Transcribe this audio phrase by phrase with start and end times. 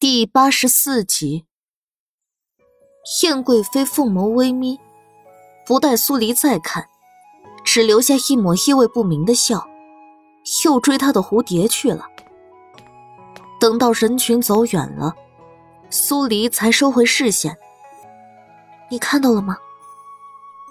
[0.00, 1.44] 第八十四集，
[3.22, 4.80] 燕贵妃凤眸微眯，
[5.66, 6.88] 不待苏黎再看，
[7.66, 9.68] 只留下一抹意味不明的笑，
[10.64, 12.06] 又追他的蝴蝶去了。
[13.60, 15.14] 等到人群走远了，
[15.90, 17.58] 苏黎才收回视线。
[18.88, 19.58] 你看到了吗？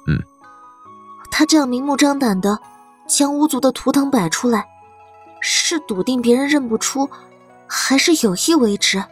[0.07, 0.17] 嗯。
[1.29, 2.59] 他这样明目张胆的
[3.07, 4.67] 将巫族的图腾摆出来，
[5.39, 7.07] 是笃定别人认不出，
[7.67, 9.05] 还是有意为之？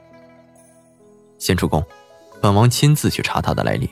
[1.47, 1.81] 先出宫，
[2.41, 3.89] 本王亲自去查他的来历。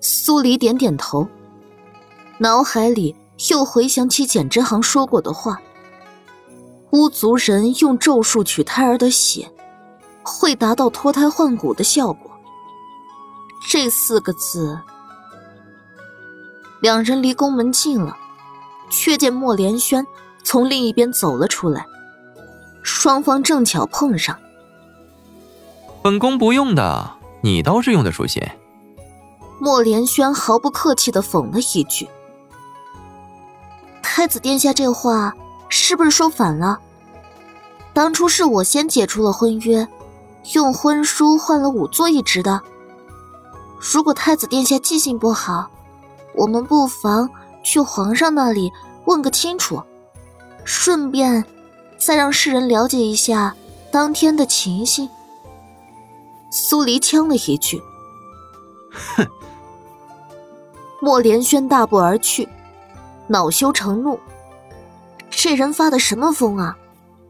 [0.00, 1.28] 苏黎点点头，
[2.38, 3.14] 脑海里
[3.50, 5.60] 又回想起简之行说过的话：
[6.92, 9.52] 巫族人用咒术取胎儿的血，
[10.22, 12.30] 会达到脱胎换骨的效果。
[13.68, 14.80] 这四个字，
[16.80, 18.16] 两人离宫门近了，
[18.88, 20.06] 却见莫连轩
[20.42, 21.84] 从另一边走了出来，
[22.82, 24.34] 双方正巧碰上。
[26.02, 27.10] 本宫不用的，
[27.42, 28.42] 你倒是用的出息。
[29.58, 32.08] 莫连轩毫不客气的讽了一句
[34.02, 35.34] ：“太子殿下这话
[35.68, 36.78] 是不是说反了？
[37.92, 39.86] 当初是我先解除了婚约，
[40.54, 42.62] 用婚书换了仵作一职的。
[43.78, 45.70] 如果太子殿下记性不好，
[46.34, 47.28] 我们不妨
[47.62, 48.72] 去皇上那里
[49.04, 49.82] 问个清楚，
[50.64, 51.44] 顺便
[51.98, 53.54] 再让世人了解一下
[53.92, 55.06] 当天的情形。”
[56.50, 57.80] 苏黎呛了一句
[59.16, 59.26] ：“哼！”
[61.00, 62.48] 莫连轩大步而去，
[63.28, 64.18] 恼羞成怒。
[65.30, 66.76] 这人发的什么疯啊？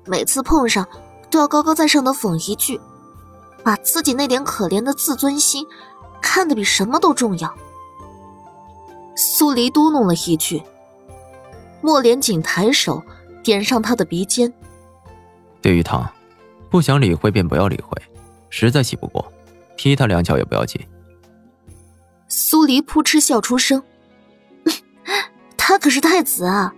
[0.06, 0.88] 每次碰上
[1.30, 2.80] 都要高高在上的讽一句，
[3.62, 5.64] 把自己那点可怜的自尊心
[6.20, 7.54] 看得比什么都重要。
[9.14, 10.62] 苏黎嘟哝了一句，
[11.82, 13.02] 莫连锦抬手
[13.44, 14.52] 点上他的鼻尖
[15.60, 16.10] ：“对于他，
[16.70, 18.02] 不想理会便不要理会。”
[18.51, 19.33] 实在气不过，
[19.77, 20.81] 踢他两脚也不要紧。
[22.29, 23.83] 苏黎扑哧笑出声
[25.56, 26.75] ：“他可是太子啊！”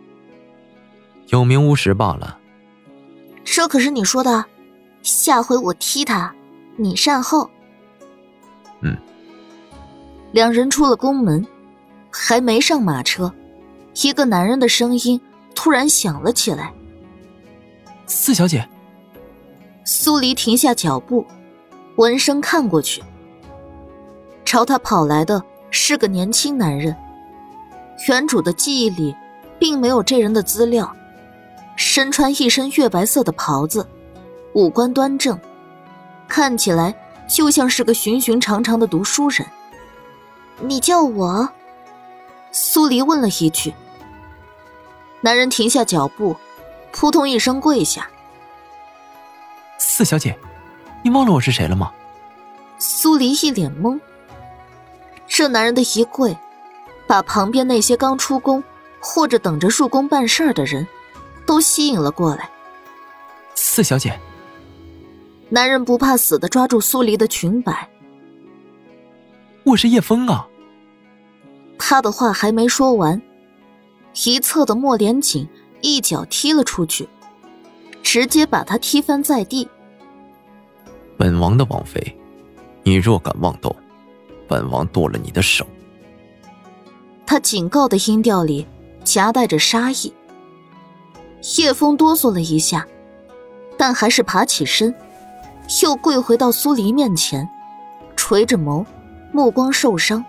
[1.29, 2.39] 有名无实罢了。
[3.45, 4.45] 这可是你说的，
[5.03, 6.33] 下回我踢他，
[6.77, 7.51] 你善后。
[8.83, 8.97] 嗯。
[10.33, 11.47] 两人出了宫门，
[12.11, 13.33] 还没上马车，
[14.03, 15.21] 一个男人的声音
[15.55, 16.73] 突然响了起来
[18.07, 18.67] ：“四小姐。”
[19.85, 21.27] 苏黎停下脚步。
[22.03, 23.01] 闻声看过去，
[24.45, 25.41] 朝他跑来的
[25.71, 26.97] 是个年轻男人。
[28.09, 29.15] 原主的记忆里，
[29.57, 30.93] 并没有这人的资料。
[31.77, 33.87] 身穿一身月白色的袍子，
[34.53, 35.39] 五官端正，
[36.27, 36.93] 看起来
[37.29, 39.47] 就像是个寻寻常常的读书人。
[40.59, 41.49] 你叫我？
[42.51, 43.73] 苏黎问了一句。
[45.21, 46.35] 男人停下脚步，
[46.91, 48.11] 扑通一声跪下。
[49.79, 50.37] 四小姐。
[51.03, 51.93] 你忘了我是谁了吗？
[52.79, 53.99] 苏黎一脸懵。
[55.27, 56.37] 这男人的一跪，
[57.07, 58.63] 把旁边那些刚出宫
[59.01, 60.87] 或者等着入宫办事儿的人，
[61.47, 62.49] 都吸引了过来。
[63.55, 64.19] 四小姐，
[65.49, 67.89] 男人不怕死的抓住苏黎的裙摆。
[69.65, 70.47] 我是叶枫啊。
[71.79, 73.21] 他的话还没说完，
[74.25, 75.49] 一侧的莫连锦
[75.81, 77.09] 一脚踢了出去，
[78.03, 79.69] 直接把他踢翻在地。
[81.17, 82.19] 本王的王妃，
[82.83, 83.75] 你若敢妄动，
[84.49, 85.67] 本王剁了你的手。
[87.27, 88.67] 他警告的音调里
[89.05, 90.13] 夹带着杀意。
[91.59, 92.87] 叶枫哆嗦了一下，
[93.77, 94.95] 但还是爬起身，
[95.83, 97.49] 又跪回到苏黎面前，
[98.15, 98.85] 垂着眸，
[99.33, 100.25] 目光受伤，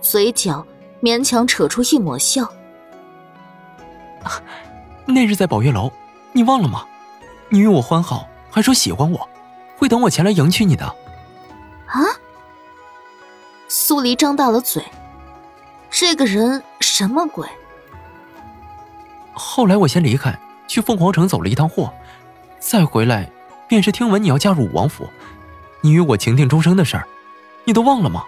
[0.00, 0.66] 嘴角
[1.00, 2.50] 勉强扯出一抹笑。
[5.06, 5.92] 那日在宝月楼，
[6.32, 6.84] 你忘了吗？
[7.48, 9.28] 你与我欢好，还说喜欢我。
[9.76, 10.84] 会等我前来迎娶你的。
[10.84, 12.02] 啊！
[13.68, 14.82] 苏黎张大了嘴，
[15.90, 17.48] 这个人什么鬼？
[19.32, 21.92] 后来我先离开，去凤凰城走了一趟货，
[22.60, 23.30] 再回来，
[23.66, 25.08] 便是听闻你要嫁入武王府，
[25.80, 27.06] 你与我情定终生的事儿，
[27.64, 28.24] 你都忘了吗？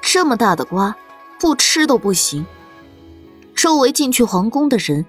[0.00, 0.96] 这么大的瓜，
[1.38, 2.46] 不吃都不行。
[3.54, 5.04] 周围进去皇宫的人，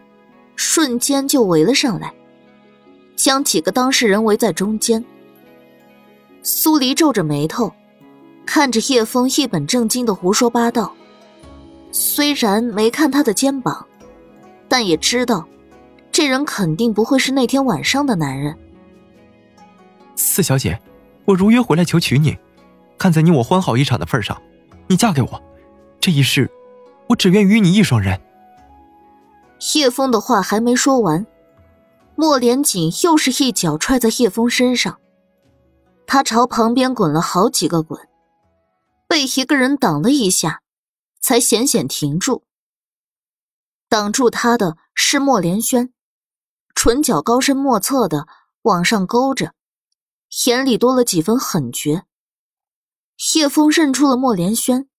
[0.56, 2.14] 瞬间就围了上来，
[3.16, 5.06] 将几个当事人围在中间。
[6.42, 7.72] 苏黎皱着眉头，
[8.46, 10.94] 看着叶枫一本正经的胡说八道。
[11.92, 13.86] 虽然没看他的肩膀，
[14.68, 15.48] 但也知道，
[16.12, 18.56] 这人肯定不会是那天晚上的男人。
[20.16, 20.80] 四小姐，
[21.26, 22.38] 我如约回来求娶你，
[22.98, 24.40] 看在你我欢好一场的份上，
[24.88, 25.42] 你嫁给我，
[26.00, 26.50] 这一世，
[27.08, 28.20] 我只愿与你一双人。
[29.76, 31.26] 叶枫的话还没说完，
[32.16, 35.00] 莫连锦又是一脚踹在叶枫身上。
[36.12, 38.10] 他朝旁边滚了好几个滚，
[39.08, 40.64] 被一个人挡了一下，
[41.22, 42.48] 才险险停住。
[43.88, 45.94] 挡住他的是莫连轩，
[46.74, 48.28] 唇角高深莫测的
[48.64, 49.54] 往上勾着，
[50.48, 52.06] 眼里多了几分狠绝。
[53.36, 54.90] 叶枫认出了莫连轩，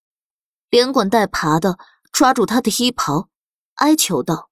[0.69, 1.77] 连滚带爬的
[2.13, 3.29] 抓住他的衣袍，
[3.75, 4.49] 哀求道：“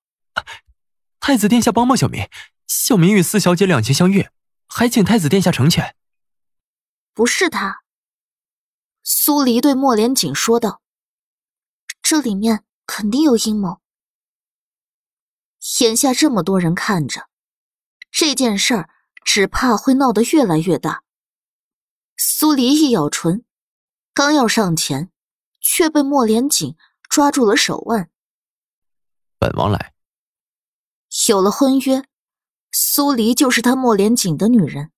[1.20, 2.28] 太子殿下，帮帮小民，
[2.66, 4.32] 小民与四小姐两情相悦，
[4.66, 5.94] 还请太子殿下成全。”
[7.18, 7.82] 不是他，
[9.02, 10.80] 苏黎对莫连锦说道
[12.00, 13.80] ：“这里面肯定有阴谋。
[15.80, 17.28] 眼下这么多人看着，
[18.12, 18.90] 这件事儿
[19.24, 21.02] 只怕会闹得越来越大。”
[22.16, 23.44] 苏黎一咬唇，
[24.14, 25.10] 刚要上前，
[25.60, 26.76] 却被莫连锦
[27.10, 28.12] 抓住了手腕。
[29.40, 29.92] 本王来。
[31.28, 32.04] 有了婚约，
[32.70, 34.92] 苏黎就是他莫连锦的女人。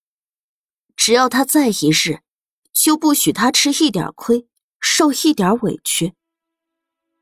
[1.01, 2.19] 只要他在一日，
[2.75, 4.47] 就不许他吃一点亏，
[4.79, 6.13] 受一点委屈。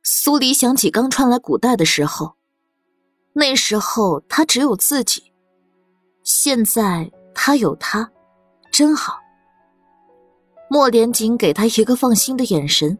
[0.03, 2.35] 苏黎想起刚穿来古代的时候，
[3.35, 5.33] 那时候他只有自己，
[6.25, 8.11] 现在他有他，
[8.73, 9.21] 真好。
[10.69, 12.99] 莫连锦给他一个放心的眼神，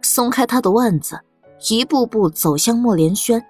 [0.00, 1.20] 松开他的腕子，
[1.68, 3.44] 一步步走向莫连轩。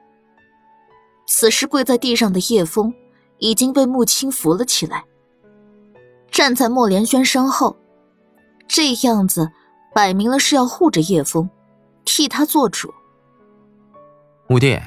[1.29, 2.93] 此时跪在地上的叶枫
[3.39, 5.05] 已经被穆青扶了起来。
[6.39, 7.77] 站在莫连轩身后，
[8.69, 9.51] 这样子
[9.93, 11.51] 摆明了是要护着叶枫，
[12.05, 12.95] 替他做主。
[14.49, 14.81] 五弟，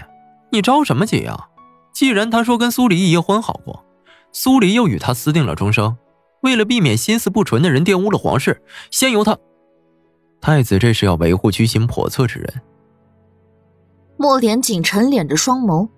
[0.49, 1.49] 你着什么急啊？
[1.91, 3.83] 既然他说跟苏黎一夜婚好过，
[4.31, 5.97] 苏黎又与他私定了终生，
[6.43, 9.37] 为了避免心思不纯的人玷污了皇室，先由他。
[10.39, 12.61] 太子这是要维护居心叵测之人。
[14.15, 15.89] 莫连锦沉敛着双眸，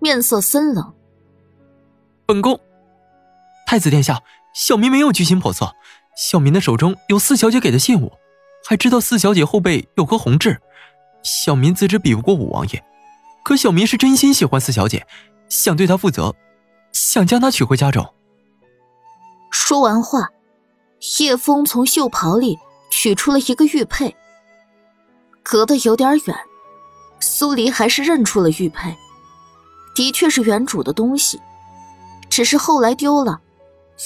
[0.00, 0.92] 面色森冷。
[2.26, 2.58] 本宫，
[3.68, 4.20] 太子殿下。
[4.56, 5.70] 小民没有居心叵测，
[6.16, 8.10] 小民的手中有四小姐给的信物，
[8.64, 10.58] 还知道四小姐后背有颗红痣。
[11.22, 12.82] 小民自知比不过五王爷，
[13.44, 15.06] 可小民是真心喜欢四小姐，
[15.50, 16.34] 想对她负责，
[16.90, 18.14] 想将她娶回家中。
[19.50, 20.30] 说完话，
[21.18, 22.58] 叶枫从袖袍里
[22.90, 24.16] 取出了一个玉佩，
[25.42, 26.34] 隔得有点远，
[27.20, 28.96] 苏黎还是认出了玉佩，
[29.94, 31.38] 的确是原主的东西，
[32.30, 33.42] 只是后来丢了。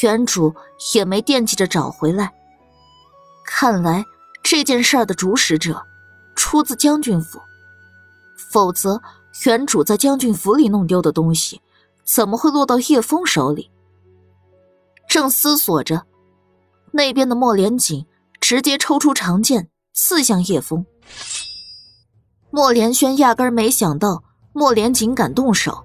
[0.03, 0.55] 原主
[0.95, 2.33] 也没惦记着找回来。
[3.45, 4.05] 看来
[4.43, 5.85] 这件事儿的主使者
[6.37, 7.41] 出自将军府，
[8.53, 9.03] 否则
[9.45, 11.61] 原主在将军府里弄丢的东西，
[12.05, 13.71] 怎么会落到叶枫手里？
[15.09, 16.07] 正思索着，
[16.93, 18.07] 那边的莫连锦
[18.41, 20.87] 直接抽出长剑刺向叶枫。
[22.51, 24.23] 莫连轩压根没想到
[24.53, 25.85] 莫连锦敢动手，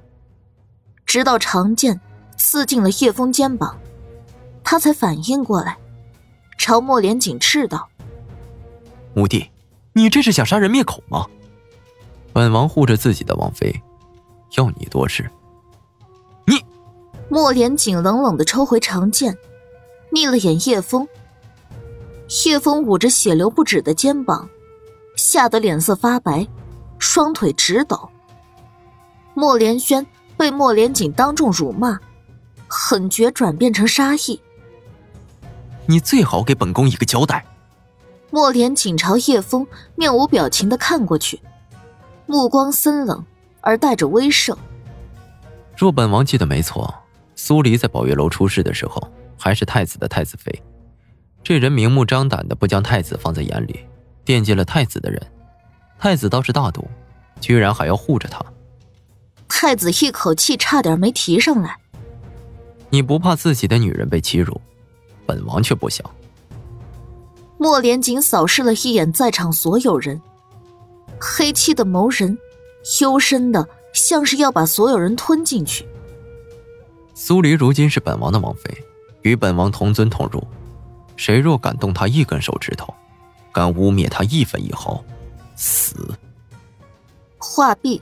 [1.06, 2.00] 直到长剑
[2.38, 3.78] 刺进了叶枫肩膀。
[4.66, 5.78] 他才反应过来，
[6.58, 7.88] 朝莫连锦斥道
[9.16, 9.50] ：“五弟，
[9.94, 11.28] 你这是想杀人灭口吗？
[12.34, 13.80] 本王护着自己的王妃，
[14.58, 15.30] 要你多事。”
[16.48, 16.66] 你，
[17.30, 19.38] 莫连锦冷冷的抽回长剑，
[20.12, 21.08] 睨了眼叶枫。
[22.46, 24.50] 叶枫捂着血流不止的肩膀，
[25.16, 26.46] 吓得脸色发白，
[26.98, 28.10] 双腿直抖。
[29.36, 32.00] 莫连轩被莫连锦当众辱骂，
[32.68, 34.42] 狠绝转变成杀意。
[35.88, 37.46] 你最好给本宫一个交代。
[38.32, 39.66] 莫莲紧朝叶枫
[39.96, 41.40] 面无表情的看过去，
[42.26, 43.24] 目光森冷
[43.62, 44.56] 而带着威慑。
[45.78, 46.94] 若本王记得没错，
[47.36, 49.02] 苏黎在宝月楼出事的时候
[49.38, 50.64] 还是太子的太子妃。
[51.44, 53.80] 这人明目张胆的不将太子放在眼里，
[54.24, 55.22] 惦记了太子的人，
[56.00, 56.88] 太子倒是大度，
[57.40, 58.44] 居然还要护着他。
[59.48, 61.78] 太子一口气差点没提上来。
[62.90, 64.60] 你不怕自己的女人被欺辱？
[65.26, 66.06] 本王却不想。
[67.58, 70.22] 莫连锦扫视了一眼在场所有人，
[71.20, 72.38] 黑漆的眸人，
[73.02, 75.88] 幽深的，像是要把所有人吞进去。
[77.14, 78.78] 苏黎如今是本王的王妃，
[79.22, 80.46] 与本王同尊同入，
[81.16, 82.94] 谁若敢动她一根手指头，
[83.54, 85.02] 敢污蔑她一分一毫，
[85.56, 85.96] 死！
[87.38, 88.02] 话毕，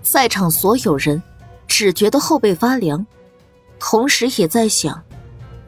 [0.00, 1.22] 在场所有人
[1.68, 3.06] 只觉得后背发凉，
[3.78, 5.02] 同时也在想。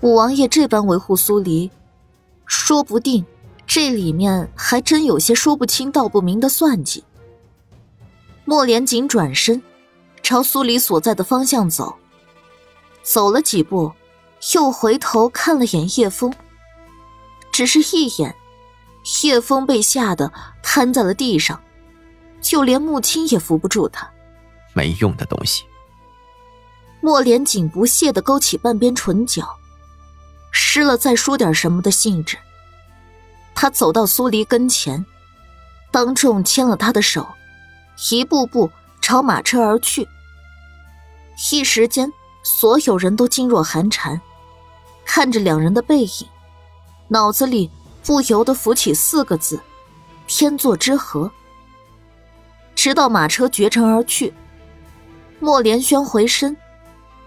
[0.04, 1.70] 五王爷这般维护苏黎，
[2.44, 3.25] 说不定
[3.66, 7.02] 这里面还真有些说不清道不明的算计。
[8.44, 9.62] 莫连锦转身，
[10.23, 11.96] 朝苏黎所在的方向走，
[13.02, 13.90] 走了几步，
[14.54, 16.34] 又回头看了眼叶枫，
[17.50, 18.37] 只是一眼，
[19.23, 20.30] 叶枫被吓得
[20.62, 21.58] 瘫在了地上，
[22.42, 24.06] 就连穆青也扶不住他。
[24.75, 25.64] 没用的东西。
[27.00, 29.49] 莫连锦不屑的勾起半边唇角。
[30.56, 32.38] 失了再说点什么的兴致。
[33.56, 35.04] 他走到苏黎跟前，
[35.90, 37.26] 当众牵了他的手，
[38.11, 38.70] 一步步
[39.00, 40.08] 朝马车而去。
[41.50, 42.12] 一时间，
[42.44, 44.20] 所有人都噤若寒蝉，
[45.04, 46.28] 看着两人的背影，
[47.08, 47.68] 脑子里
[48.04, 49.61] 不由得浮起四个字：
[50.28, 51.30] 天作之合。
[52.76, 54.32] 直到马车绝尘而去，
[55.40, 56.56] 莫连轩回身，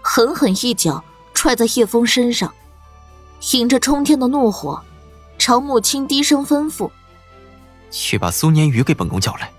[0.00, 1.04] 狠狠一脚
[1.34, 2.54] 踹在叶枫身上，
[3.52, 4.82] 引着冲天的怒火。
[5.38, 6.90] 朝母亲低声吩咐
[7.92, 9.50] ：“去把苏年瑜给本宫叫来。”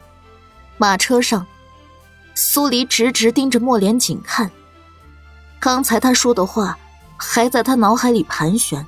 [0.77, 1.47] 马车上，
[2.35, 4.51] 苏黎直直盯着莫连锦看。
[5.59, 6.77] 刚才他说的话
[7.17, 8.85] 还在他脑海里盘旋，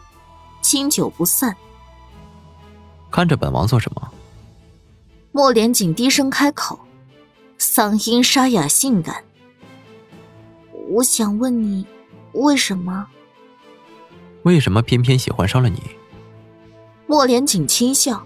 [0.62, 1.56] 经久不散。
[3.10, 4.12] 看着本王做什么？
[5.32, 6.78] 莫连锦低声开口，
[7.58, 9.24] 嗓音沙哑性感
[10.92, 11.88] ：“我想问你，
[12.34, 13.08] 为什么？
[14.44, 15.82] 为什么偏偏喜欢上了你？”
[17.08, 18.26] 莫连锦轻笑：“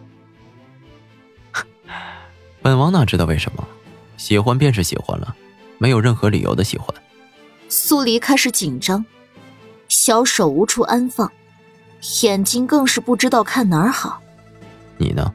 [2.62, 3.68] 本王哪知道为什么？
[4.18, 5.36] 喜欢便是喜欢了，
[5.78, 6.88] 没有任何理由的喜欢。”
[7.68, 9.04] 苏黎开始紧张，
[9.90, 11.32] 小手无处安放，
[12.22, 14.22] 眼睛更是不知道看哪儿好。
[14.98, 15.34] 你呢？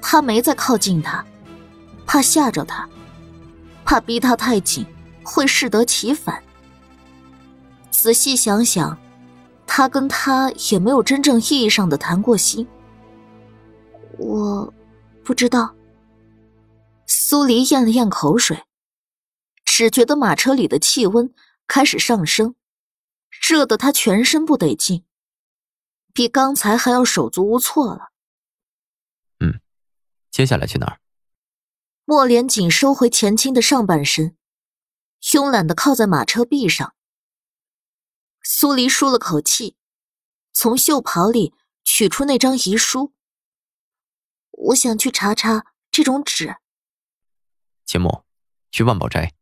[0.00, 1.24] 他没再靠近他，
[2.06, 2.86] 怕吓着他，
[3.84, 4.86] 怕逼他太紧
[5.22, 6.42] 会适得其反。
[7.90, 8.96] 仔细想想。
[9.66, 12.66] 他跟他也没有真正意义上的谈过心，
[14.18, 14.72] 我
[15.24, 15.74] 不知道。
[17.06, 18.64] 苏黎咽了咽口水，
[19.64, 21.34] 只觉得马车里的气温
[21.66, 22.54] 开始上升，
[23.46, 25.04] 热得他全身不得劲，
[26.12, 28.10] 比刚才还要手足无措了。
[29.40, 29.60] 嗯，
[30.30, 30.98] 接下来去哪儿？
[32.06, 34.36] 莫连锦收回前倾的上半身，
[35.20, 36.93] 慵懒的靠在马车壁上。
[38.46, 39.74] 苏黎舒了口气，
[40.52, 43.14] 从袖袍里取出那张遗书。
[44.50, 46.56] 我想去查查这种纸。
[47.86, 48.26] 秦墨，
[48.70, 49.32] 去万宝斋。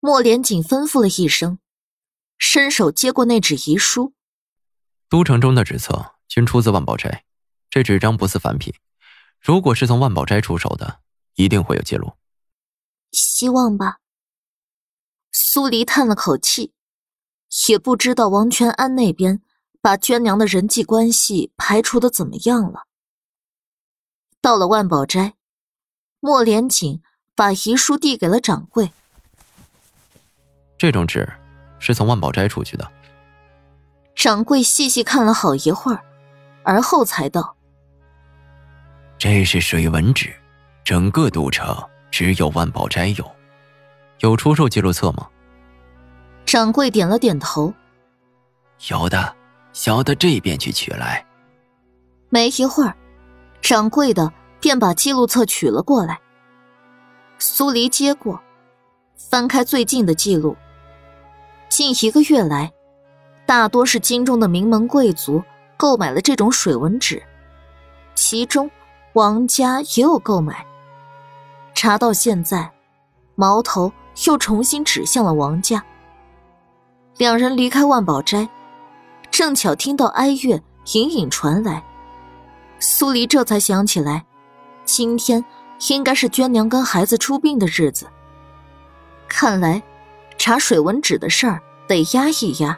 [0.00, 1.58] 莫连锦吩咐了一声，
[2.36, 4.12] 伸手接过那纸遗书。
[5.08, 7.24] 都城中的纸册均出自万宝斋，
[7.70, 8.74] 这纸张不似凡品，
[9.40, 11.00] 如果是从万宝斋出手的，
[11.36, 12.12] 一定会有记录。
[13.12, 14.00] 希望吧。
[15.32, 16.74] 苏黎叹了口气。
[17.68, 19.40] 也不知道王全安那边
[19.80, 22.84] 把娟娘的人际关系排除的怎么样了。
[24.40, 25.34] 到了万宝斋，
[26.20, 27.00] 莫连锦
[27.34, 28.90] 把遗书递给了掌柜。
[30.76, 31.32] 这种纸
[31.78, 32.90] 是从万宝斋出去的。
[34.16, 36.02] 掌柜细细看了好一会儿，
[36.62, 37.56] 而后才道
[39.18, 40.34] ：“这是水纹纸，
[40.84, 41.76] 整个都城
[42.10, 43.30] 只有万宝斋有，
[44.20, 45.28] 有出售记录册吗？”
[46.54, 47.74] 掌柜点了点头，
[48.88, 49.34] 有的，
[49.72, 51.26] 小的这边去取来。
[52.28, 52.94] 没一会儿，
[53.60, 56.20] 掌柜的便把记录册取了过来。
[57.40, 58.40] 苏黎接过，
[59.16, 60.56] 翻开最近的记录。
[61.68, 62.72] 近一个月来，
[63.44, 65.42] 大多是京中的名门贵族
[65.76, 67.20] 购买了这种水纹纸，
[68.14, 68.70] 其中
[69.14, 70.64] 王家也有购买。
[71.74, 72.70] 查到现在，
[73.34, 73.92] 矛头
[74.26, 75.84] 又重新指向了王家。
[77.16, 78.48] 两人离开万宝斋，
[79.30, 80.60] 正巧听到哀乐
[80.94, 81.82] 隐隐传来。
[82.80, 84.24] 苏黎这才想起来，
[84.84, 85.44] 今天
[85.88, 88.08] 应该是娟娘跟孩子出殡的日子。
[89.28, 89.80] 看来，
[90.36, 92.76] 查水文纸的事儿得压一压，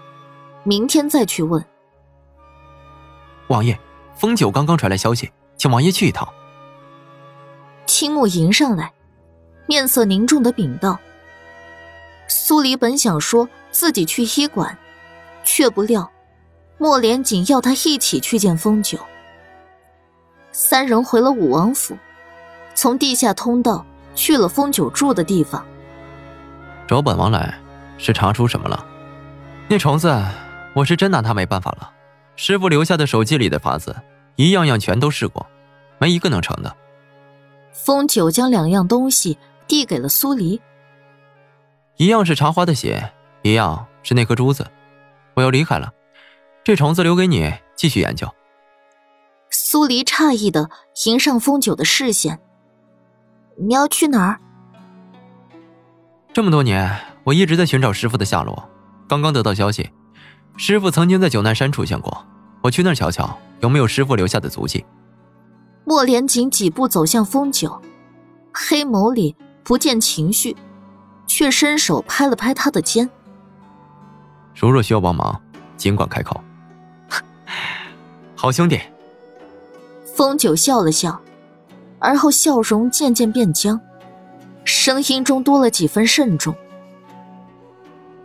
[0.65, 1.65] 明天再去问。
[3.49, 3.79] 王爷，
[4.15, 6.29] 风九刚刚传来消息，请王爷去一趟。
[7.87, 8.93] 青木迎上来，
[9.67, 10.99] 面色凝重的禀道。
[12.29, 13.49] 苏黎本想说。
[13.79, 14.79] 自己去医馆，
[15.45, 16.11] 却不料
[16.79, 18.99] 莫连锦要他一起去见风九。
[20.51, 21.95] 三人回了武王府，
[22.75, 25.63] 从地下通道去了风九住的地方。
[26.87, 27.55] 找本王来，
[27.99, 28.83] 是查出什么了？
[29.69, 30.25] 那虫子，
[30.73, 31.93] 我是真拿他没办法了。
[32.35, 33.95] 师傅留下的手机里的法子，
[34.37, 35.47] 一样样全都试过，
[35.99, 36.75] 没一个能成的。
[37.73, 39.37] 风九将两样东西
[39.69, 40.63] 递给了苏黎，
[41.99, 43.13] 一样是茶花的血。
[43.47, 44.67] 一样是那颗珠子，
[45.35, 45.93] 我要离开了，
[46.65, 48.29] 这虫子留给你继续研究。
[49.51, 50.69] 苏黎诧异的
[51.07, 52.41] 迎上风九的视线，
[53.57, 54.41] 你要去哪儿？
[56.33, 58.69] 这么多年，我一直在寻找师傅的下落，
[59.09, 59.91] 刚刚得到消息，
[60.57, 62.27] 师傅曾经在九难山出现过，
[62.63, 64.85] 我去那儿瞧瞧有没有师傅留下的足迹。
[65.85, 67.81] 莫连锦几步走向风九，
[68.53, 70.57] 黑眸里不见情绪，
[71.29, 73.09] 却伸手拍了拍他的肩。
[74.57, 75.39] 如若需要帮忙，
[75.77, 76.41] 尽管开口。
[78.35, 78.81] 好兄弟。
[80.17, 81.21] 风九笑了笑，
[81.99, 83.79] 而后笑容渐渐变僵，
[84.65, 86.55] 声音中多了几分慎重。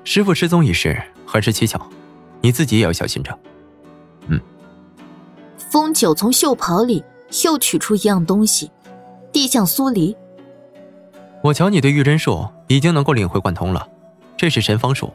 [0.05, 1.81] 师傅失踪一事很是蹊跷，
[2.39, 3.37] 你自己也要小心着。
[4.27, 4.39] 嗯。
[5.57, 7.03] 风九从袖袍里
[7.43, 8.71] 又取出一样东西，
[9.33, 10.15] 递向苏黎。
[11.43, 13.85] 我瞧你对玉真术已经能够领会贯通了，
[14.37, 15.13] 这是神方术，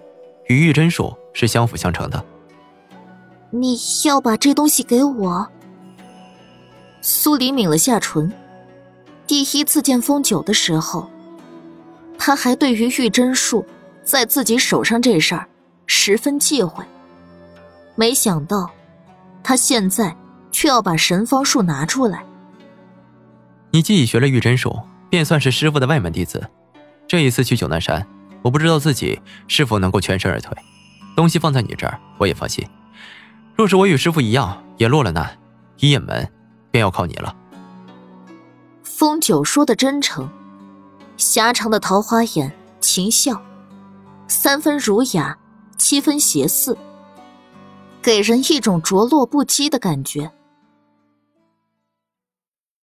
[0.48, 2.24] 与玉真术是相辅相成的。
[3.50, 5.46] 你要把这东西给我？
[7.00, 8.32] 苏黎抿了下唇。
[9.26, 11.10] 第一次见风九的时候，
[12.18, 13.64] 他还对于玉真术
[14.04, 15.48] 在自己手上这事儿
[15.86, 16.84] 十分忌讳。
[17.94, 18.70] 没想到，
[19.42, 20.16] 他现在
[20.50, 22.24] 却要把神方术拿出来。
[23.70, 24.78] 你既已学了玉真术。
[25.08, 26.50] 便算是师傅的外门弟子，
[27.06, 28.04] 这一次去九南山，
[28.46, 30.56] 我不知道自己是否能够全身而退。
[31.16, 32.64] 东西放在你这儿，我也放心。
[33.56, 35.36] 若是我与师傅一样也落了难，
[35.78, 36.30] 一眼门
[36.70, 37.34] 便要靠你了。
[38.84, 40.30] 风九说的真诚，
[41.16, 43.42] 狭长的桃花眼，情笑，
[44.28, 45.36] 三分儒雅，
[45.76, 46.78] 七分邪肆，
[48.00, 50.30] 给人一种着落不羁的感觉。